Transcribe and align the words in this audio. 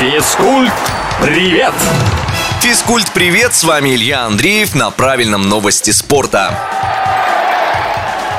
Физкульт, 0.00 0.72
привет! 1.20 1.74
Физкульт, 2.60 3.10
привет! 3.10 3.52
С 3.52 3.64
вами 3.64 3.96
Илья 3.96 4.26
Андреев 4.26 4.76
на 4.76 4.92
правильном 4.92 5.48
новости 5.48 5.90
спорта. 5.90 6.56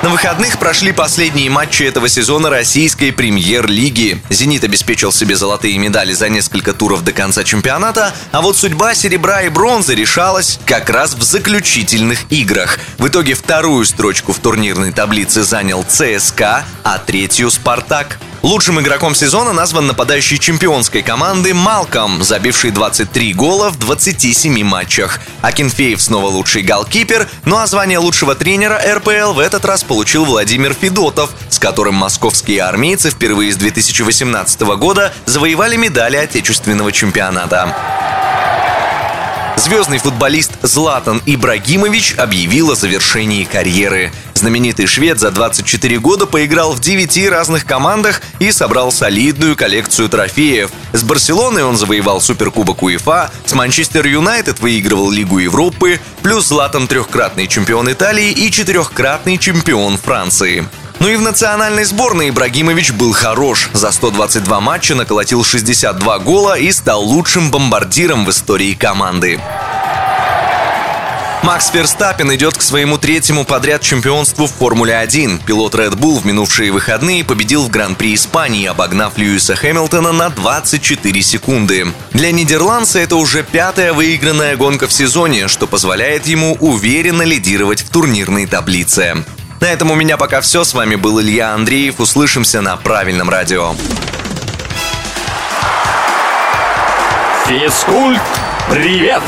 На 0.02 0.08
выходных 0.08 0.58
прошли 0.58 0.94
последние 0.94 1.50
матчи 1.50 1.84
этого 1.84 2.08
сезона 2.08 2.50
российской 2.50 3.12
премьер-лиги. 3.12 4.22
«Зенит» 4.30 4.64
обеспечил 4.64 5.12
себе 5.12 5.36
золотые 5.36 5.78
медали 5.78 6.14
за 6.14 6.30
несколько 6.30 6.72
туров 6.74 7.04
до 7.04 7.12
конца 7.12 7.44
чемпионата, 7.44 8.14
а 8.32 8.40
вот 8.40 8.56
судьба 8.56 8.96
серебра 8.96 9.42
и 9.42 9.50
бронзы 9.50 9.96
решалась 9.96 10.62
как 10.66 10.90
раз 10.90 11.14
в 11.14 11.24
заключительных 11.24 12.32
играх. 12.32 12.80
В 12.98 13.10
итоге 13.10 13.34
вторую 13.34 13.84
строчку 13.84 14.32
в 14.32 14.40
турнирной 14.40 14.94
таблице 14.94 15.44
занял 15.44 15.84
ЦСКА, 15.84 16.64
а 16.86 17.00
третью 17.00 17.52
«Спартак». 17.52 18.18
Лучшим 18.42 18.80
игроком 18.80 19.16
сезона 19.16 19.52
назван 19.52 19.88
нападающий 19.88 20.38
чемпионской 20.38 21.02
команды 21.02 21.54
Малком, 21.54 22.24
забивший 22.24 22.72
23 22.72 23.34
гола 23.34 23.70
в 23.70 23.78
27 23.78 24.64
матчах. 24.64 25.20
Акинфеев 25.42 26.02
снова 26.02 26.28
лучший 26.28 26.62
голкипер, 26.62 27.28
ну 27.44 27.58
а 27.58 27.68
звание 27.68 27.98
лучшего 27.98 28.36
тренера 28.36 28.82
РПЛ 28.96 29.34
в 29.34 29.40
этот 29.40 29.66
раз 29.66 29.84
получил 29.84 30.24
Владимир 30.24 30.74
Федотов, 30.74 31.32
с 31.50 31.60
которым 31.60 31.96
московские 31.96 32.64
армейцы 32.64 33.10
впервые 33.10 33.52
с 33.52 33.58
2018 33.58 34.62
года 34.62 35.14
завоевали 35.26 35.76
медали 35.76 36.16
отечественного 36.16 36.94
чемпионата. 36.94 37.76
Звездный 39.60 39.98
футболист 39.98 40.54
Златан 40.62 41.22
Ибрагимович 41.26 42.16
объявил 42.18 42.72
о 42.72 42.76
завершении 42.76 43.44
карьеры. 43.44 44.14
Знаменитый 44.34 44.88
швед 44.88 45.20
за 45.20 45.32
24 45.32 46.00
года 46.00 46.26
поиграл 46.26 46.72
в 46.72 46.80
9 46.80 47.28
разных 47.28 47.66
командах 47.66 48.22
и 48.40 48.54
собрал 48.54 48.90
солидную 48.90 49.58
коллекцию 49.58 50.08
трофеев. 50.08 50.72
С 50.94 51.04
Барселоной 51.04 51.66
он 51.66 51.76
завоевал 51.76 52.22
Суперкубок 52.22 52.84
УЕФА, 52.84 53.32
с 53.46 53.52
Манчестер 53.52 54.08
Юнайтед 54.08 54.62
выигрывал 54.62 55.12
Лигу 55.12 55.40
Европы, 55.40 56.00
плюс 56.22 56.48
Златан 56.48 56.88
трехкратный 56.88 57.48
чемпион 57.48 57.92
Италии 57.92 58.32
и 58.32 58.50
четырехкратный 58.50 59.38
чемпион 59.38 59.98
Франции. 59.98 60.70
Ну 61.00 61.08
и 61.08 61.16
в 61.16 61.22
национальной 61.22 61.86
сборной 61.86 62.30
Ибрагимович 62.30 62.92
был 62.92 63.14
хорош. 63.14 63.70
За 63.74 63.92
122 63.92 64.60
матча 64.60 64.96
наколотил 64.96 65.44
62 65.44 66.20
гола 66.20 66.58
и 66.58 66.72
стал 66.72 67.02
лучшим 67.02 67.52
бомбардиром 67.52 68.26
в 68.26 68.30
истории 68.32 68.74
команды. 68.74 69.40
Макс 71.42 71.70
Ферстаппин 71.70 72.36
идет 72.36 72.58
к 72.58 72.62
своему 72.62 72.98
третьему 72.98 73.46
подряд 73.46 73.82
чемпионству 73.82 74.46
в 74.46 74.52
Формуле-1. 74.52 75.46
Пилот 75.46 75.74
Red 75.74 75.96
Bull 75.96 76.20
в 76.20 76.26
минувшие 76.26 76.72
выходные 76.72 77.24
победил 77.24 77.64
в 77.64 77.70
Гран-при 77.70 78.14
Испании, 78.14 78.68
обогнав 78.68 79.18
Льюиса 79.18 79.56
Хэмилтона 79.56 80.12
на 80.12 80.30
24 80.30 81.22
секунды. 81.22 81.88
Для 82.12 82.34
нидерландца 82.34 83.00
это 83.00 83.16
уже 83.16 83.44
пятая 83.44 83.94
выигранная 83.94 84.58
гонка 84.58 84.88
в 84.88 84.94
сезоне, 84.94 85.48
что 85.48 85.66
позволяет 85.66 86.28
ему 86.28 86.58
уверенно 86.60 87.24
лидировать 87.24 87.84
в 87.84 87.90
турнирной 87.90 88.46
таблице. 88.46 89.24
На 89.60 89.66
этом 89.66 89.92
у 89.92 89.96
меня 89.96 90.18
пока 90.18 90.42
все. 90.42 90.64
С 90.64 90.74
вами 90.74 90.96
был 90.96 91.20
Илья 91.22 91.54
Андреев. 91.54 92.00
Услышимся 92.00 92.62
на 92.62 92.78
правильном 92.78 93.30
радио. 93.30 93.76
Физкульт, 97.46 98.22
привет! 98.70 99.24